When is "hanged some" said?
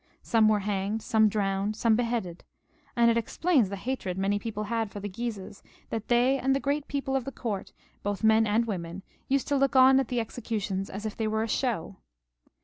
0.61-1.29